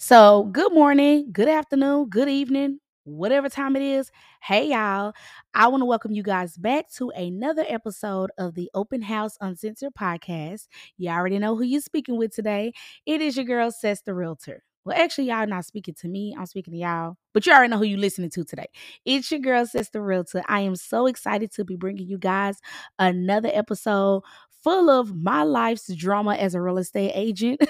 [0.00, 4.12] So, good morning, good afternoon, good evening, whatever time it is.
[4.40, 5.12] Hey, y'all.
[5.54, 9.94] I want to welcome you guys back to another episode of the Open House Uncensored
[9.98, 10.68] podcast.
[10.98, 12.74] You already know who you're speaking with today.
[13.06, 14.62] It is your girl, Ses the Realtor.
[14.84, 16.34] Well, actually, y'all are not speaking to me.
[16.38, 18.68] I'm speaking to y'all, but you already know who you're listening to today.
[19.04, 20.42] It's your girl, the Realtor.
[20.48, 22.56] I am so excited to be bringing you guys
[22.98, 24.22] another episode
[24.62, 27.60] full of my life's drama as a real estate agent.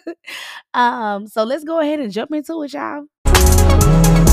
[0.74, 4.27] um, so let's go ahead and jump into it, y'all.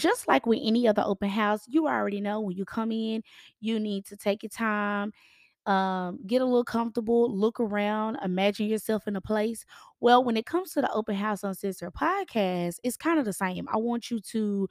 [0.00, 3.22] Just like with any other open house, you already know when you come in,
[3.60, 5.12] you need to take your time,
[5.66, 9.64] um, get a little comfortable, look around, imagine yourself in a place.
[10.00, 13.68] Well, when it comes to the Open House Uncensored podcast, it's kind of the same.
[13.72, 14.68] I want you to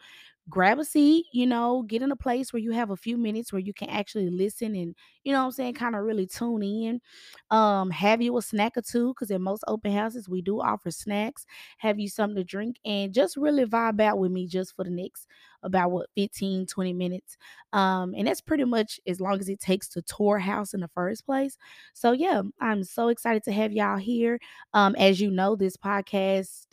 [0.49, 3.53] grab a seat, you know, get in a place where you have a few minutes
[3.53, 6.63] where you can actually listen and, you know what I'm saying, kind of really tune
[6.63, 7.01] in.
[7.51, 10.91] Um, have you a snack or two, because in most open houses, we do offer
[10.91, 11.45] snacks.
[11.77, 14.89] Have you something to drink and just really vibe out with me just for the
[14.91, 15.27] next
[15.63, 17.37] about what 15, 20 minutes.
[17.73, 20.87] Um, and that's pretty much as long as it takes to tour house in the
[20.89, 21.57] first place.
[21.93, 24.39] So yeah, I'm so excited to have y'all here.
[24.73, 26.65] Um, as you know, this podcast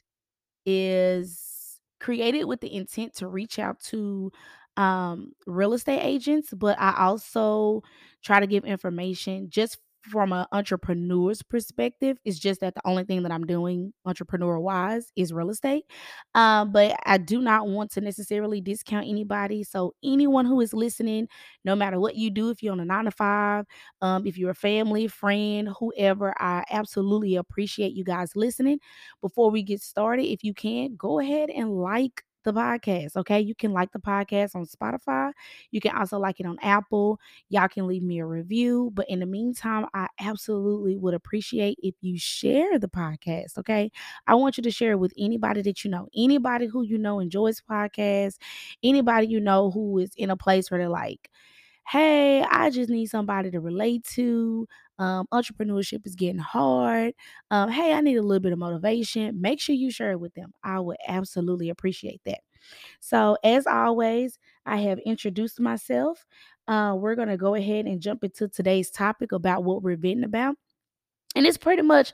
[0.66, 1.55] is
[2.00, 4.33] created with the intent to reach out to
[4.77, 7.83] um, real estate agents, but I also
[8.22, 9.78] try to give information just
[10.10, 12.18] from an entrepreneur's perspective.
[12.24, 15.84] It's just that the only thing that I'm doing entrepreneur wise is real estate.
[16.34, 19.64] Um, but I do not want to necessarily discount anybody.
[19.64, 21.28] So anyone who is listening,
[21.64, 23.64] no matter what you do, if you're on a nine to five,
[24.02, 28.78] um, if you're a family, friend, whoever, I absolutely appreciate you guys listening.
[29.20, 33.16] Before we get started, if you can, go ahead and like the podcast.
[33.16, 33.41] Okay.
[33.41, 35.33] You can like the podcast on Spotify.
[35.70, 37.20] You can also like it on Apple.
[37.51, 38.90] Y'all can leave me a review.
[38.95, 43.58] But in the meantime, I absolutely would appreciate if you share the podcast.
[43.58, 43.90] Okay.
[44.27, 47.20] I want you to share it with anybody that you know, anybody who you know
[47.20, 48.39] enjoys podcasts,
[48.83, 51.30] anybody you know who is in a place where they're like,
[51.89, 54.67] hey, I just need somebody to relate to.
[54.98, 57.14] Um, entrepreneurship is getting hard.
[57.51, 59.40] Um, hey, I need a little bit of motivation.
[59.40, 60.52] Make sure you share it with them.
[60.64, 62.40] I would absolutely appreciate that.
[63.01, 66.24] So, as always, I have introduced myself.
[66.68, 70.24] Uh, we're going to go ahead and jump into today's topic about what we're venting
[70.24, 70.57] about.
[71.34, 72.13] And it's pretty much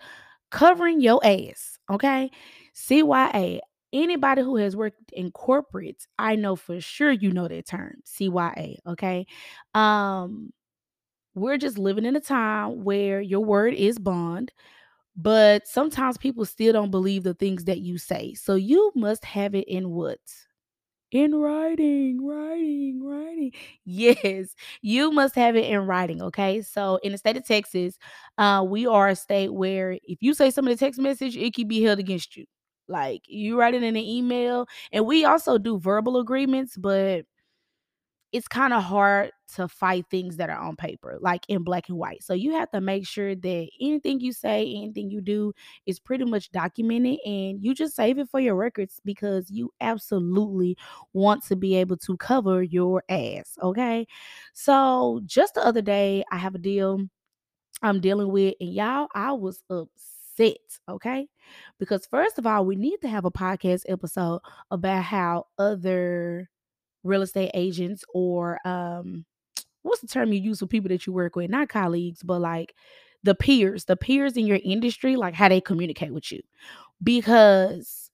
[0.50, 2.31] covering your ass, okay?
[2.75, 3.60] CYA.
[3.93, 8.76] Anybody who has worked in corporates, I know for sure you know that term, CYA,
[8.87, 9.26] okay?
[9.75, 10.53] Um
[11.34, 14.53] we're just living in a time where your word is bond,
[15.16, 18.34] but sometimes people still don't believe the things that you say.
[18.34, 20.20] So you must have it in what?
[21.10, 23.53] In writing, writing, writing.
[23.84, 26.22] Yes, you must have it in writing.
[26.22, 26.62] Okay.
[26.62, 27.99] So in the state of Texas,
[28.38, 31.69] uh, we are a state where if you say something in text message, it can
[31.69, 32.47] be held against you.
[32.88, 34.66] Like you write it in an email.
[34.93, 37.26] And we also do verbal agreements, but
[38.32, 41.98] it's kind of hard to fight things that are on paper, like in black and
[41.98, 42.22] white.
[42.22, 45.53] So you have to make sure that anything you say, anything you do
[45.84, 50.78] is pretty much documented and you just save it for your records because you absolutely
[51.12, 53.59] want to be able to cover your ass.
[53.62, 54.06] Okay.
[54.54, 57.06] So just the other day, I have a deal
[57.82, 60.56] I'm dealing with, and y'all, I was upset.
[60.88, 61.28] Okay.
[61.78, 66.49] Because first of all, we need to have a podcast episode about how other
[67.04, 69.24] real estate agents or um
[69.82, 71.50] what's the term you use for people that you work with?
[71.50, 72.74] Not colleagues but like
[73.24, 76.40] the peers the peers in your industry like how they communicate with you.
[77.02, 78.10] Because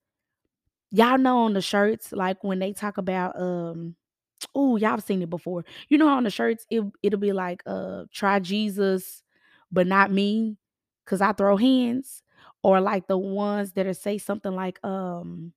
[0.91, 3.95] y'all know on the shirts like when they talk about um
[4.55, 5.65] oh y'all seen it before.
[5.89, 9.23] You know on the shirts it, it'll be like uh try jesus
[9.71, 10.57] but not me
[11.05, 12.23] because i throw hands
[12.63, 15.53] or like the ones that are say something like um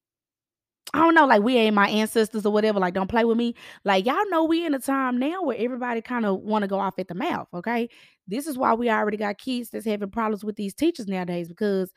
[0.93, 2.79] I don't know, like we ain't my ancestors or whatever.
[2.79, 3.55] Like, don't play with me.
[3.85, 6.79] Like, y'all know we in a time now where everybody kind of want to go
[6.79, 7.47] off at the mouth.
[7.53, 7.89] Okay.
[8.27, 11.91] This is why we already got kids that's having problems with these teachers nowadays because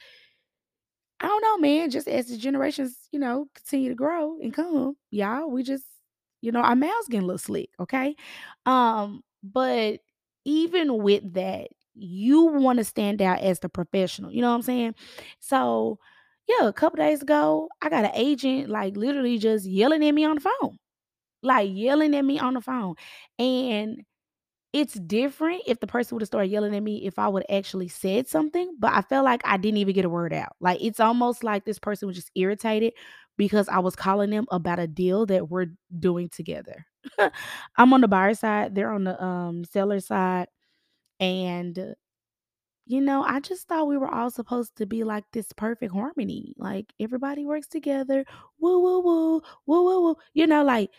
[1.20, 1.91] I don't know, man.
[1.91, 5.85] Just as the generations, you know, continue to grow and come, y'all, we just,
[6.40, 7.70] you know, our mouths getting a little slick.
[7.81, 8.14] Okay.
[8.67, 10.00] Um, but
[10.44, 14.32] even with that, you want to stand out as the professional.
[14.32, 14.94] You know what I'm saying?
[15.40, 15.99] So,
[16.49, 20.25] yeah, a couple days ago, I got an agent like literally just yelling at me
[20.25, 20.79] on the phone,
[21.43, 22.96] like yelling at me on the phone.
[23.38, 24.02] And
[24.73, 28.29] It's different if the person would've started yelling at me if I would actually said
[28.29, 30.56] something, but I felt like I didn't even get a word out.
[30.61, 32.94] Like, it's almost like this person was just irritated
[33.38, 35.69] because I was calling them about a deal that we're
[35.99, 36.87] doing together.
[37.79, 40.49] I'm on the buyer side, they're on the, um, seller side,
[41.20, 41.94] and,
[42.86, 46.54] you know, I just thought we were all supposed to be like this perfect harmony,
[46.58, 48.25] like, everybody works together,
[48.60, 50.90] "Woo, woo, woo, woo, woo, woo," you know, like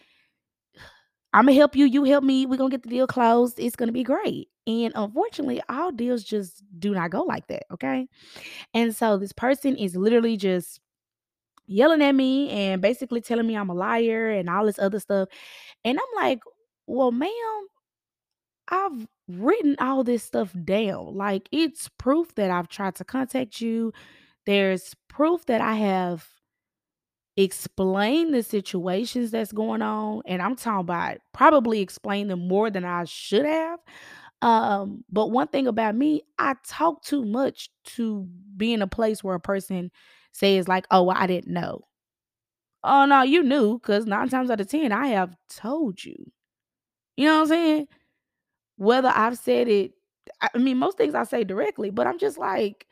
[1.38, 4.04] Imma help you, you help me, we're gonna get the deal closed, it's gonna be
[4.04, 8.08] great, and unfortunately, all deals just do not go like that, okay?
[8.74, 10.82] And so this person is literally just
[11.68, 15.30] yelling at me and basically telling me I'm a liar and all this other stuff,
[15.86, 16.40] and I'm like,
[16.88, 17.68] "Well, ma'am,
[18.70, 23.94] I've written all this stuff down, like, it's proof that I've tried to contact you,
[24.46, 26.28] there's proof that I have"
[27.38, 32.86] explained the situations that's going on, and I'm talking about probably explained them more than
[32.86, 33.80] I should have,
[34.42, 38.28] um, but one thing about me, I talk too much to
[38.58, 39.92] be in a place where a person
[40.34, 41.82] says like, "Oh, well, I didn't know."
[42.84, 46.32] "Oh, no, you knew because 9 times out of 10, I have told you."
[47.18, 47.88] You know what I'm saying?
[48.78, 49.92] Whether I've said it
[50.42, 52.88] I mean, most things I say directly, but I'm just like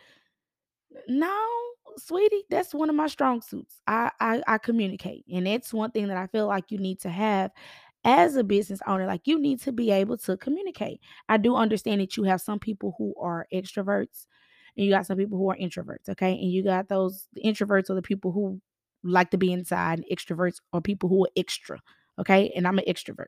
[1.08, 1.36] "No,
[1.98, 3.82] sweetie, that's one of my strong suits.
[3.88, 7.10] I I I communicate, and it's one thing that I feel like you need to
[7.10, 7.52] have
[8.06, 11.00] as a business owner, like, you need to be able to communicate.
[11.30, 14.28] I do understand that you have some people who are extroverts,
[14.78, 16.34] and you got some people who are introverts, okay?
[16.34, 18.60] And you got those introverts are the people who
[19.04, 21.80] like to be inside, and extroverts are people who are extra,
[22.20, 22.52] okay?
[22.56, 23.28] And I'm an extrovert.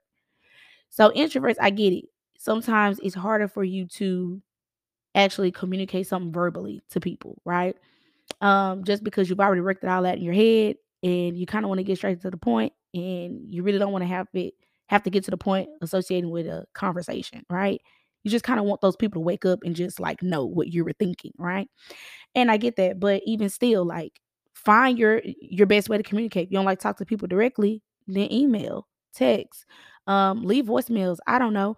[0.90, 2.06] So, introverts, I get it.
[2.38, 4.42] Sometimes it's harder for you to
[5.16, 7.76] actually communicate something verbally to people, right?
[8.42, 11.68] Um, just because you've already worked it all out in your head, and you kinda
[11.68, 14.54] wanna get straight to the point, and you really don't wanna have it
[14.90, 17.82] have to get to the point associating with a conversation, right?
[18.24, 20.84] You just kinda want those people to wake up and just, like, know what you
[20.86, 21.70] were thinking, right?
[22.36, 24.20] And I get that, but even still, like,
[24.54, 26.46] find your your best way to communicate.
[26.48, 29.66] If You don't like talk to people directly, then email, text,
[30.08, 31.78] um, leave voicemails, I don't know,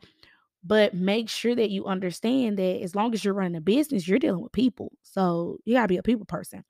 [0.67, 4.19] but make sure that you understand that as long as you're running a business, you're
[4.19, 6.63] dealing with people, so you gotta be a people person.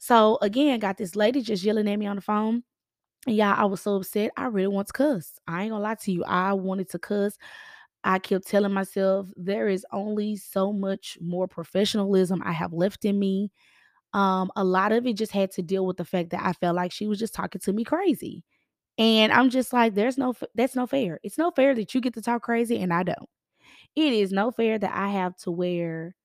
[0.00, 2.64] So, again, got this lady just yelling at me on the phone,
[3.26, 5.34] and y'all, I was so upset, I really want to cuss.
[5.48, 7.38] I ain't gonna lie to you, I wanted to cuss.
[8.04, 13.18] I kept telling myself there is only so much more professionalism I have left in
[13.18, 13.50] me.
[14.14, 16.76] Um, a lot of it just had to deal with the fact that I felt
[16.76, 18.44] like she was just talking to me crazy,
[18.98, 21.20] and I'm just like, "There's no that's no fair.
[21.22, 23.28] It's no fair that you get to talk crazy and I don't.
[23.96, 26.16] It is no fair that I have to wear"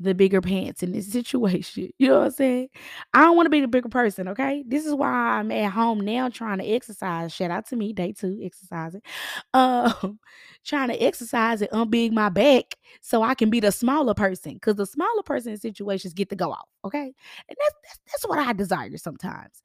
[0.00, 2.68] "the bigger pants in this situation." You know what I'm saying?
[3.14, 4.64] I don't wanna be the bigger person, okay?
[4.66, 7.32] This is why I'm at home now trying to exercise.
[7.32, 9.02] Shout out to me, day 2, exercising.
[9.54, 10.18] Um,
[10.64, 14.54] trying to exercise and unbig my back so I can be the smaller person.
[14.54, 17.04] Because the smaller person in situations get to go off, okay?
[17.48, 19.62] And that's that's that's what I desire sometimes.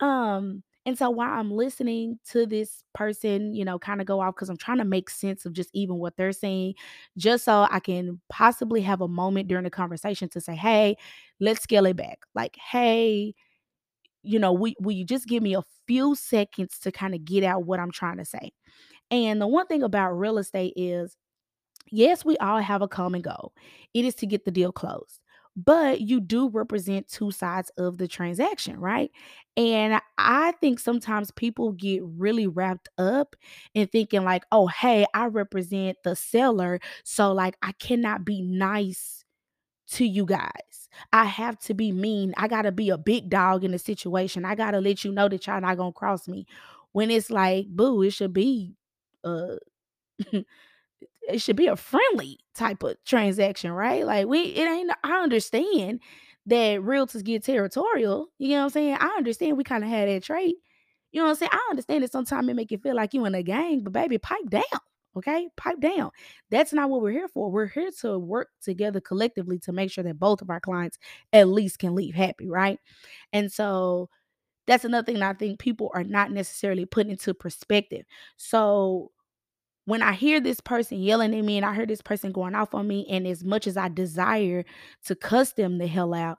[0.00, 4.50] Um, and so while I'm listening to this person, you know, kinda go off because
[4.50, 6.74] I'm trying to make sense of just even what they're saying,
[7.16, 10.96] just so I can possibly have a moment during the conversation to say, "Hey,
[11.40, 13.34] let's scale it back." Like, "Hey,
[14.22, 17.64] you know, will will you just give me a few seconds to kinda get out
[17.66, 18.52] what I'm trying to say?"
[19.10, 21.16] And the one thing about real estate is,
[21.90, 23.52] yes, we all have a common goal.
[23.94, 25.20] It is to get the deal closed,
[25.56, 29.10] but you do represent 2 sides of the transaction, right?
[29.56, 33.36] And I think sometimes people get really wrapped up
[33.74, 39.24] in thinking like, "Oh, hey, I represent the seller, so, like, I cannot be nice
[39.92, 40.88] to you guys.
[41.12, 42.34] I have to be mean.
[42.38, 44.44] I gotta be a big dog in the situation.
[44.44, 46.46] I gotta let you know that y'all not gonna cross me."
[46.92, 48.74] When it's like, "Boo, it should be,
[49.24, 49.56] uh,
[51.28, 56.00] it should be a friendly type of transaction, right?" Like, we it ain't I understand
[56.46, 58.96] that realtors get territorial, you know what I'm saying?
[59.00, 60.56] I understand we kinda have that trait.
[61.12, 61.50] You know what I'm saying?
[61.54, 64.18] I understand that sometimes it make you feel like you in a gang, but baby,
[64.18, 64.64] pipe down,
[65.16, 65.48] okay?
[65.56, 66.10] Pipe down.
[66.50, 67.50] That's not what we're here for.
[67.50, 70.98] We're here to work together collectively to make sure that both of our clients
[71.32, 72.78] at least can leave happy, right?
[73.32, 74.10] And so,
[74.66, 78.04] that's another thing that I think people are not necessarily putting into perspective.
[78.38, 79.12] So,
[79.86, 82.74] when I hear this person yelling at me and I hear this person going off
[82.74, 84.64] on me, and as much as I desire
[85.06, 86.38] to cuss them the hell out,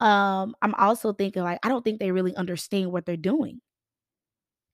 [0.00, 3.60] um, I'm also thinking like, I don't think they really understand what they're doing.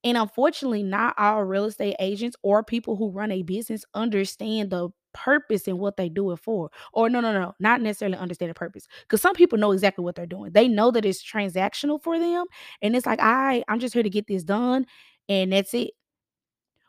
[0.05, 4.91] And unfortunately, not all real estate agents or people who run a business understand the
[5.15, 6.71] purpose and what they do it for.
[6.93, 8.87] Or no, no, no, not necessarily understand the purpose.
[9.03, 10.53] Because some people know exactly what they're doing.
[10.53, 12.47] They know that it's transactional for them,
[12.83, 14.87] and it's like, "I I'm just here to get this done,
[15.29, 15.93] and that's it."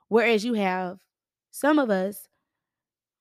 [0.10, 1.00] Whereas you have
[1.60, 2.28] some of us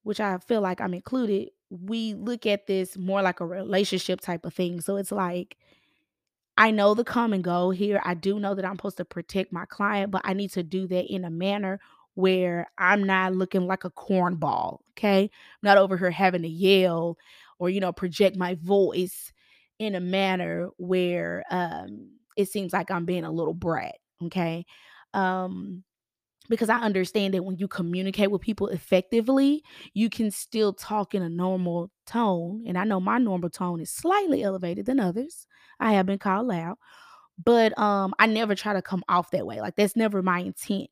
[0.02, 4.44] which I feel like I'm included, we look at this more like a relationship type
[4.44, 4.80] of thing.
[4.80, 5.56] So it's like
[6.58, 8.00] I know the come and go here.
[8.04, 10.86] I do know that I'm supposed to protect my client, but I need to do
[10.88, 11.80] that in a manner
[12.14, 14.78] where I'm not looking like a cornball.
[14.92, 15.24] Okay.
[15.24, 15.30] I'm
[15.62, 17.18] not over here having to yell
[17.58, 19.32] or, you know, project my voice
[19.78, 23.96] in a manner where um it seems like I'm being a little brat.
[24.24, 24.64] Okay.
[25.14, 25.84] Um,
[26.48, 29.62] because I understand that when you communicate with people effectively,
[29.94, 32.64] you can still talk in a normal tone.
[32.66, 35.46] And I know my normal tone is slightly elevated than others.
[35.80, 36.76] I have been called loud,
[37.44, 39.60] but um I never try to come off that way.
[39.60, 40.88] Like that's never my intent.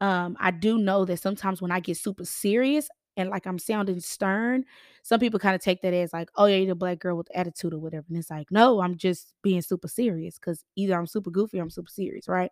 [0.00, 4.00] Um I do know that sometimes when I get super serious and like I'm sounding
[4.00, 4.64] stern,
[5.02, 7.28] some people kind of take that as like, oh yeah, you're the black girl with
[7.34, 8.04] attitude or whatever.
[8.08, 11.62] And it's like, no, I'm just being super serious because either I'm super goofy or
[11.62, 12.50] I'm super serious, right?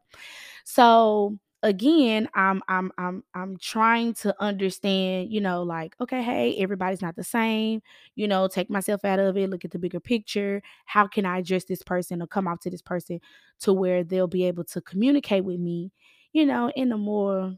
[0.65, 7.02] So again, I'm I'm I'm I'm trying to understand, you know, like, okay, hey, everybody's
[7.02, 7.83] not the same,
[8.16, 10.62] you know, take myself out of it, look at the bigger picture.
[10.87, 13.21] How can I address this person or come off to this person
[13.61, 15.92] to where they'll be able to communicate with me,
[16.33, 17.54] you know, in a more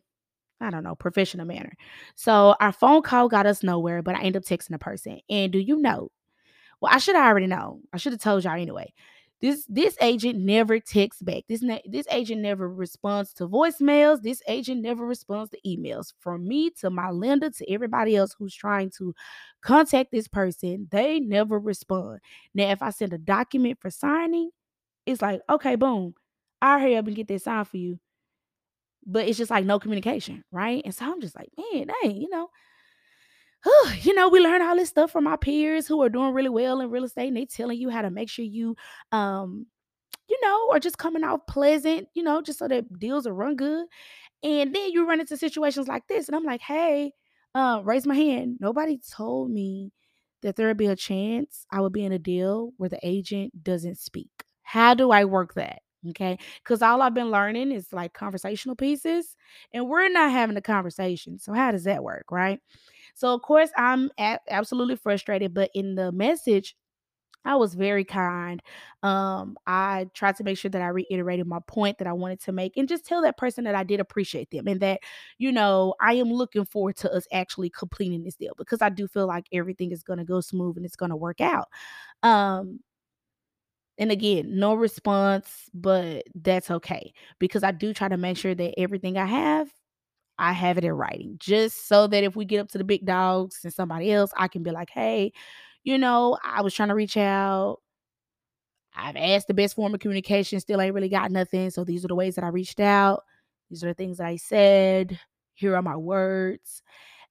[0.60, 1.72] I don't know, professional manner.
[2.16, 5.20] So our phone call got us nowhere, but I end up texting the person.
[5.30, 6.10] And do you know?
[6.80, 7.80] Well, I should have already know.
[7.92, 8.92] I should have told y'all anyway.
[9.42, 11.44] This this agent never texts back.
[11.48, 14.22] This na- this agent never responds to voicemails.
[14.22, 16.14] This agent never responds to emails.
[16.20, 19.14] From me to my lender to everybody else who's trying to
[19.62, 22.20] contact this person, they never respond.
[22.54, 24.50] Now, if I send a document for signing,
[25.06, 26.14] it's like, okay, boom,
[26.62, 27.98] I'll hurry up and get that signed for you.
[29.06, 30.82] But it's just like no communication, right?
[30.84, 32.48] And so I'm just like, man, dang, you know,
[34.02, 36.80] you know, we learn all this stuff from our peers who are doing really well
[36.80, 38.76] in real estate, and they telling you how to make sure you,
[39.12, 39.66] um,
[40.28, 43.56] you know, are just coming out pleasant, you know, just so that deals are run
[43.56, 43.86] good.
[44.42, 47.12] And then you run into situations like this, and I'm like, hey,
[47.54, 48.58] uh, raise my hand.
[48.60, 49.92] Nobody told me
[50.42, 53.64] that there would be a chance I would be in a deal where the agent
[53.64, 54.30] doesn't speak.
[54.62, 55.80] How do I work that?
[56.10, 56.38] Okay.
[56.64, 59.36] Because all I've been learning is like conversational pieces,
[59.72, 61.38] and we're not having a conversation.
[61.38, 62.26] So, how does that work?
[62.32, 62.60] Right.
[63.16, 66.76] So, of course, I'm a- absolutely frustrated, but in the message,
[67.44, 68.60] I was very kind.
[69.04, 72.52] Um, I tried to make sure that I reiterated my point that I wanted to
[72.52, 75.00] make and just tell that person that I did appreciate them and that,
[75.38, 79.06] you know, I am looking forward to us actually completing this deal because I do
[79.08, 81.68] feel like everything is going to go smooth and it's going to work out.
[82.22, 82.80] Um,
[83.98, 88.78] and again, no response, but that's okay because I do try to make sure that
[88.78, 89.70] everything I have
[90.38, 93.04] I have it in writing just so that if we get up to the big
[93.04, 95.32] dogs and somebody else, I can be like, hey,
[95.84, 97.78] you know, I was trying to reach out.
[98.94, 101.70] I've asked the best form of communication, still ain't really got nothing.
[101.70, 103.22] So these are the ways that I reached out.
[103.70, 105.18] These are the things that I said.
[105.54, 106.82] Here are my words.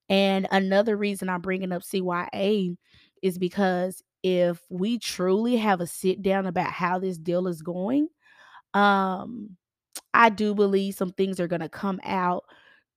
[0.08, 2.76] And another reason I'm bringing up CYA
[3.22, 8.08] is because if we truly have a sit down about how this deal is going,
[8.74, 9.56] um,
[10.14, 12.44] I do believe some things are going to come out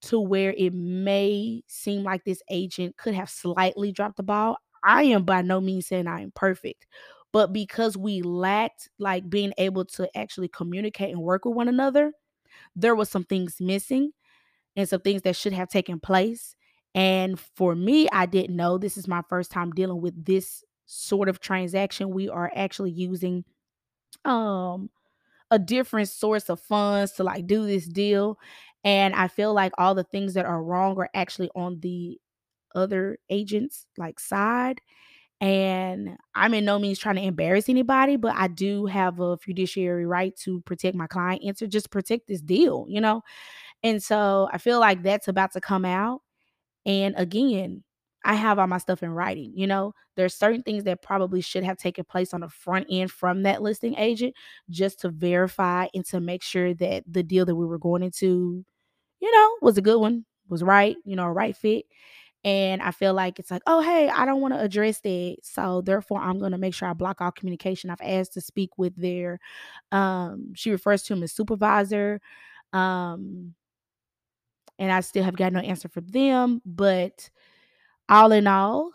[0.02, 4.56] to where it may seem like this agent could have slightly dropped the ball.
[4.84, 6.86] I am by no means saying I am perfect,
[7.32, 12.12] but because we lacked like being able to actually communicate and work with one another,
[12.76, 14.12] there was some things missing
[14.76, 16.54] and some things that should have taken place.
[16.94, 21.28] And for me, I didn't know this is my first time dealing with this sort
[21.28, 22.10] of transaction.
[22.10, 23.44] We are actually using
[24.24, 24.90] um
[25.50, 28.38] a different source of funds to like do this deal.
[28.84, 32.18] And I feel like all the things that are wrong are actually on the
[32.74, 34.80] other agents like side.
[35.40, 40.06] And I'm in no means trying to embarrass anybody, but I do have a fiduciary
[40.06, 43.22] right to protect my client and to just protect this deal, you know?
[43.82, 46.22] And so I feel like that's about to come out.
[46.86, 47.84] And again,
[48.24, 49.52] I have all my stuff in writing.
[49.54, 53.10] You know, there's certain things that probably should have taken place on the front end
[53.10, 54.34] from that listing agent
[54.68, 58.64] just to verify and to make sure that the deal that we were going into,
[59.20, 61.86] you know, was a good one, was right, you know, a right fit.
[62.42, 65.36] And I feel like it's like, oh, hey, I don't want to address that.
[65.42, 67.90] So therefore, I'm going to make sure I block all communication.
[67.90, 69.38] I've asked to speak with their,
[69.92, 72.20] um, she refers to him as supervisor.
[72.72, 73.54] Um,
[74.78, 76.62] and I still have got no answer for them.
[76.64, 77.28] But
[78.10, 78.90] all in all,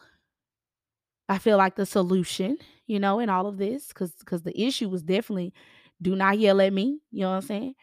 [1.28, 4.90] I feel like the solution, you know, in all of this, because because the issue
[4.90, 5.54] was definitely
[6.02, 7.00] do not yell at me.
[7.12, 7.76] You know what I'm saying?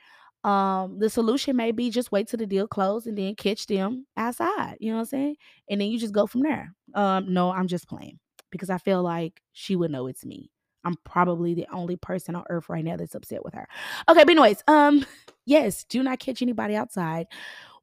[0.45, 4.07] Um, the solution may be just wait till the deal closed and then catch them
[4.17, 4.77] outside.
[4.81, 5.37] You know what I'm saying?
[5.71, 6.75] And then you just go from there.
[6.95, 8.19] Um, no, I'm just playing
[8.51, 10.51] because I feel like she would know it's me.
[10.85, 13.69] I'm probably the only person on earth right now that's upset with her.
[14.09, 15.07] Okay, but anyways, um,
[15.47, 17.29] yes, do not catch anybody outside.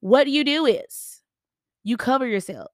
[0.01, 1.21] What you do is
[1.83, 2.71] you cover yourself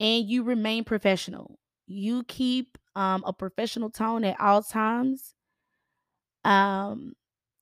[0.00, 1.58] and you remain professional.
[1.86, 5.34] You keep um, a professional tone at all times.
[6.44, 7.14] Um,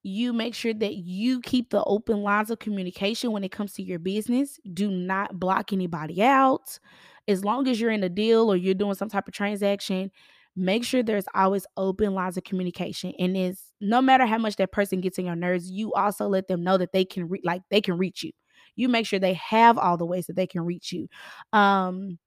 [0.03, 3.83] you make sure that you keep the open lines of communication when it comes to
[3.83, 4.61] your business.
[4.73, 6.79] Do not block anybody out.
[7.27, 10.11] As long as you're in a deal or you're doing some type of transaction,
[10.57, 13.15] make sure there's always open lines of communication.
[13.19, 16.49] And it's no matter how much that person gets in your nerves, you also let
[16.49, 18.33] them know that they can re- like they can reach you.
[18.77, 21.09] You make sure they have all the ways that they can reach you.
[21.53, 22.19] Um,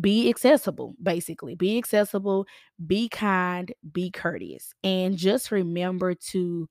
[0.00, 2.46] be accessible basically be accessible
[2.86, 6.68] be kind be courteous and just remember to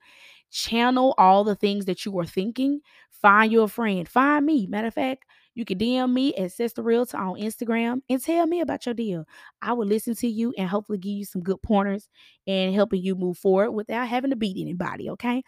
[0.51, 2.79] channel all the things that you are thinking.
[3.12, 4.67] Find your friend find me.
[4.67, 8.46] Matter of fact you can dm me at Ses the realtor on instagram and tell
[8.46, 9.25] me about your deal.
[9.62, 12.08] I will listen to you and hopefully give you some good pointers
[12.46, 15.44] and helping you move forward without having to beat anybody okay?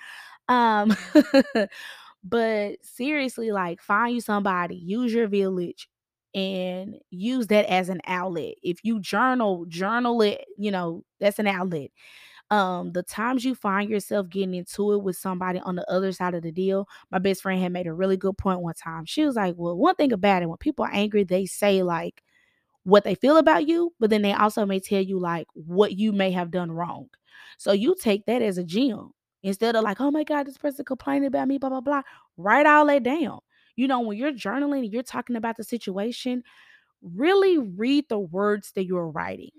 [0.49, 0.95] Um
[2.23, 5.87] but seriously like find you somebody use your village
[6.35, 8.55] and use that as an outlet.
[8.63, 11.89] If you journal, journal it, you know, that's an outlet.
[12.51, 16.33] Um, the times you find yourself getting into it with somebody on the other side
[16.35, 19.05] of the deal, my best friend had made a really good point one time.
[19.05, 22.23] She was like, Well, one thing about it, when people are angry, they say like
[22.83, 26.11] what they feel about you, but then they also may tell you like what you
[26.13, 27.07] may have done wrong.
[27.57, 29.11] So you take that as a gem
[29.43, 32.01] instead of like, oh my God, this person complaining about me, blah, blah, blah.
[32.37, 33.39] Write all that down.
[33.77, 36.43] You know, when you're journaling you're talking about the situation,
[37.01, 39.51] really read the words that you're writing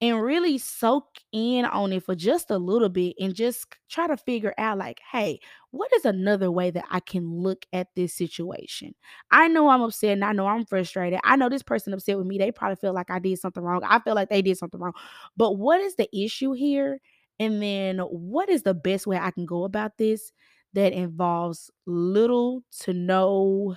[0.00, 4.16] and really soak in on it for just a little bit and just try to
[4.16, 5.38] figure out like hey
[5.70, 8.94] what is another way that i can look at this situation?
[9.30, 11.20] I know i'm upset and i know i'm frustrated.
[11.24, 12.38] I know this person upset with me.
[12.38, 13.82] They probably feel like i did something wrong.
[13.84, 14.94] I feel like they did something wrong.
[15.36, 16.98] But what is the issue here?
[17.38, 20.32] And then what is the best way i can go about this
[20.74, 23.76] that involves little to no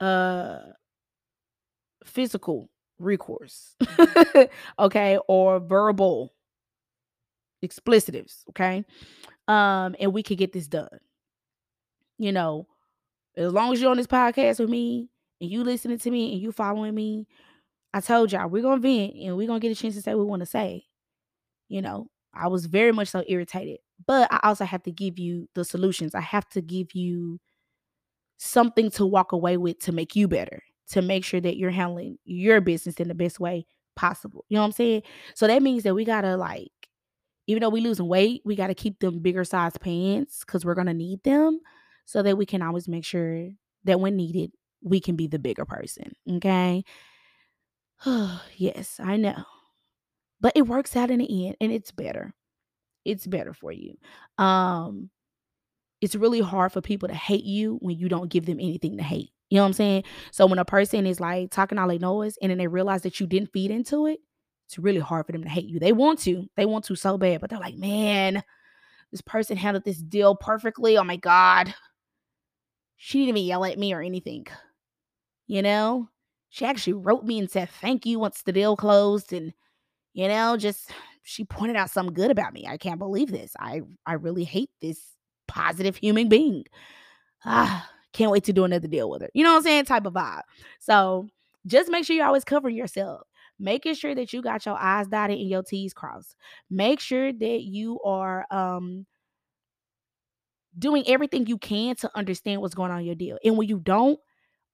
[0.00, 0.58] uh
[2.04, 3.74] physical recourse,
[4.78, 6.32] okay, or verbal
[7.64, 8.84] explicitives, okay?
[9.48, 10.88] Um, and we could get this done.
[12.18, 12.66] You know,
[13.36, 16.42] as long as you're on this podcast with me and you listening to me and
[16.42, 17.26] you following me,
[17.92, 20.24] I told y'all we're gonna vent and we're gonna get a chance to say what
[20.24, 20.84] we want to say.
[21.68, 25.48] You know, I was very much so irritated, but I also have to give you
[25.54, 26.14] the solutions.
[26.14, 27.40] I have to give you
[28.38, 32.18] something to walk away with to make you better to make sure that you're handling
[32.24, 34.44] your business in the best way possible.
[34.48, 35.02] You know what I'm saying?
[35.34, 36.70] So that means that we gotta like,
[37.46, 40.94] even though we losing weight, we gotta keep them bigger size pants because we're gonna
[40.94, 41.60] need them
[42.04, 43.48] so that we can always make sure
[43.84, 46.12] that when needed, we can be the bigger person.
[46.30, 46.84] Okay.
[48.56, 49.44] yes, I know.
[50.40, 52.32] But it works out in the end and it's better.
[53.06, 53.96] It's better for you.
[54.36, 55.10] Um,
[56.00, 59.02] it's really hard for people to hate you when you don't give them anything to
[59.02, 59.30] hate.
[59.48, 60.04] You know what I'm saying?
[60.32, 63.20] So when a person is like talking all they noise and then they realize that
[63.20, 64.18] you didn't feed into it,
[64.66, 65.78] it's really hard for them to hate you.
[65.78, 68.42] They want to, they want to so bad, but they're like, man,
[69.12, 70.98] this person handled this deal perfectly.
[70.98, 71.72] Oh my God.
[72.96, 74.46] She didn't even yell at me or anything.
[75.46, 76.08] You know?
[76.48, 79.52] She actually wrote me and said thank you once the deal closed and
[80.16, 80.90] you know, just
[81.28, 82.66] she pointed out something good about me.
[82.68, 83.52] I can't believe this.
[83.58, 85.00] I I really hate this
[85.48, 86.64] positive human being.
[87.44, 89.28] Ah, can't wait to do another deal with her.
[89.34, 89.84] You know what I'm saying?
[89.86, 90.42] Type of vibe.
[90.78, 91.28] So
[91.66, 93.22] just make sure you're always cover yourself.
[93.58, 96.36] Making sure that you got your I's dotted and your T's crossed.
[96.70, 99.04] Make sure that you are um
[100.78, 103.38] doing everything you can to understand what's going on in your deal.
[103.44, 104.20] And when you don't,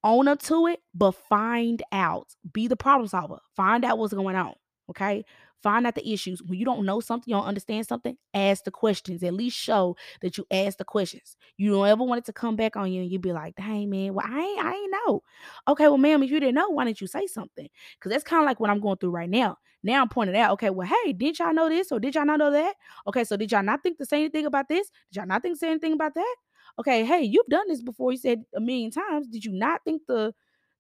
[0.05, 2.35] own up to it, but find out.
[2.53, 3.39] Be the problem solver.
[3.57, 4.55] Find out what's going on.
[4.91, 5.25] Okay.
[5.63, 6.43] Find out the issues.
[6.43, 9.23] When you don't know something, you don't understand something, ask the questions.
[9.23, 11.37] At least show that you ask the questions.
[11.57, 13.91] You don't ever want it to come back on you and you be like, dang
[13.91, 15.23] man, well, I ain't I ain't know.
[15.69, 17.69] Okay, well, ma'am, if you didn't know, why didn't you say something?
[17.95, 19.59] Because that's kind of like what I'm going through right now.
[19.85, 22.39] Now I'm pointing out, okay, well, hey, did y'all know this or did y'all not
[22.39, 22.75] know that?
[23.07, 24.91] Okay, so did y'all not think to say anything about this?
[25.11, 26.37] Did y'all not think to say anything about that?
[26.79, 28.13] Okay, hey, you've done this before.
[28.13, 29.27] You said a million times.
[29.29, 30.33] Did you not think to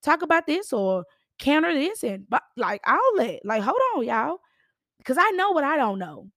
[0.02, 1.04] talk about this or
[1.38, 4.38] counter this and but like I'll let like hold on, y'all
[5.02, 6.28] because I know what I don't know.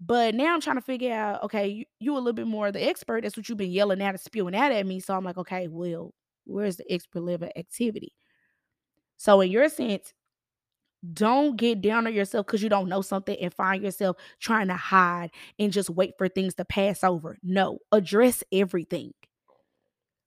[0.00, 2.86] But now I'm trying to figure out, okay, you, you a little bit more the
[2.86, 3.22] expert.
[3.22, 5.00] That's what you've been yelling at and spewing out at me.
[5.00, 6.12] So I'm like, okay, well,
[6.44, 8.12] where's the expert level activity?
[9.16, 10.12] So in your sense,
[11.12, 14.74] don't get down on yourself because you don't know something and find yourself trying to
[14.74, 17.38] hide and just wait for things to pass over.
[17.42, 19.12] No, address everything.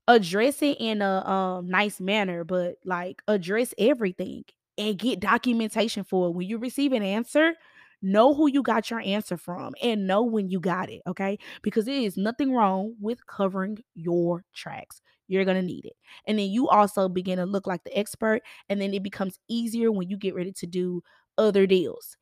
[0.07, 4.43] Address it in a um, nice manner, but like address everything
[4.79, 6.31] and get documentation for it.
[6.31, 7.53] When you receive an answer,
[8.01, 11.37] Know who you got your answer from and know when you got it, okay?
[11.61, 15.01] Because there is nothing wrong with covering your tracks.
[15.27, 15.93] You're going to need it.
[16.25, 19.91] And then you also begin to look like the expert, and then it becomes easier
[19.91, 21.01] when you get ready to do
[21.37, 22.15] other deals.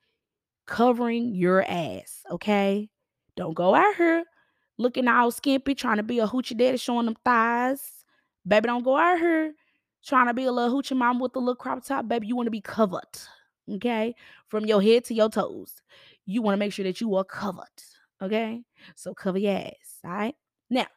[0.65, 2.89] Covering your ass, okay?
[3.35, 4.23] Don't go out here
[4.79, 8.03] looking all skimpy, trying to be a hoochie daddy, showing them thighs.
[8.47, 9.53] Baby, don't go out here
[10.07, 12.07] trying to be a little hoochie mom with a little crop top.
[12.07, 13.01] Baby, you want to be covered,
[13.69, 14.15] okay?
[14.47, 15.81] From your head to your toes.
[16.25, 17.65] You want to make sure that you are covered,
[18.21, 18.63] okay?
[18.95, 20.35] So cover your ass, all right?
[20.69, 20.87] Now,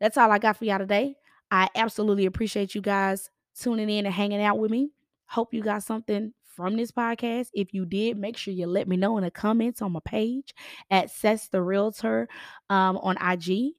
[0.00, 1.16] that's all I got for y'all today.
[1.50, 4.90] I absolutely appreciate you guys tuning in and hanging out with me.
[5.26, 7.48] Hope you got something from this podcast.
[7.54, 10.54] If you did, make sure you let me know in the comments on my page
[10.90, 12.28] at Ses the Realtor
[12.70, 13.74] um, on IG.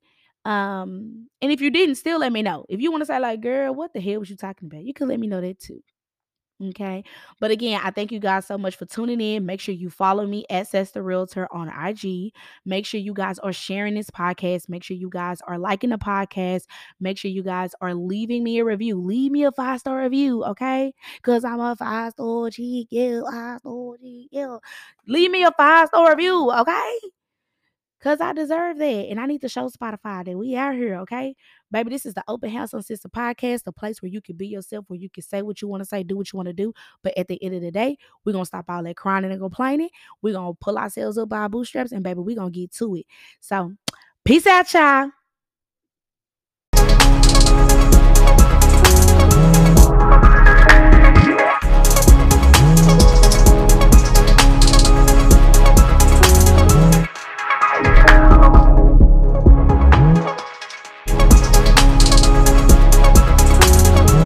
[0.45, 2.65] Um, and if you didn't, still let me know.
[2.69, 4.83] If you want to say, like, girl, what the hell was you talking about?
[4.83, 5.81] You can let me know that too.
[6.61, 7.05] Okay.
[7.39, 9.45] But again, I thank you guys so much for tuning in.
[9.45, 12.33] Make sure you follow me at Ses the Realtor on IG.
[12.65, 14.67] Make sure you guys are sharing this podcast.
[14.67, 16.63] Make sure you guys are liking the podcast.
[16.99, 18.99] Make sure you guys are leaving me a review.
[18.99, 20.93] Leave me a five star review, okay?
[21.15, 24.59] Because I'm a five star GQ, five star GQ.
[25.07, 26.99] Leave me a five star review, okay?
[28.01, 28.85] Cause I deserve that.
[29.09, 31.35] And I need to show Spotify that we out here, okay?
[31.69, 34.85] Baby, this is the Open House Uncensored Podcast, the place where you can be yourself,
[34.87, 36.73] where you can say what you want to say, do what you want to do.
[37.03, 39.89] But at the end of the day, we're gonna stop all that crying and complaining.
[40.21, 43.05] We're gonna pull ourselves up by our bootstraps, and baby, we're gonna get to it.
[43.41, 43.73] So
[44.23, 45.11] peace out, y'all.